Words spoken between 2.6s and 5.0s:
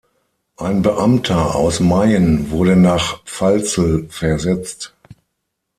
nach Pfalzel versetzt.